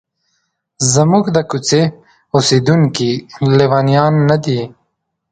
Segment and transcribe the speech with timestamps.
[0.93, 1.81] زموږ د کوڅې
[2.35, 3.11] اوسیدونکي
[3.57, 4.61] لیونیان نه دي.